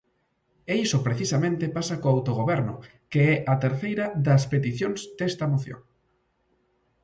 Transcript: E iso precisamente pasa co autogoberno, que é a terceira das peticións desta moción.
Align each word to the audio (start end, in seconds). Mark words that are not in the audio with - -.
E 0.71 0.73
iso 0.85 0.97
precisamente 1.07 1.73
pasa 1.77 1.99
co 2.01 2.07
autogoberno, 2.15 2.73
que 3.11 3.21
é 3.33 3.35
a 3.53 3.55
terceira 3.63 4.05
das 4.25 4.43
peticións 4.53 4.99
desta 5.17 5.45
moción. 5.53 5.81